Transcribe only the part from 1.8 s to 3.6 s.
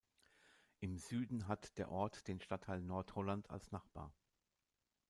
Ort den Stadtteil Nordholland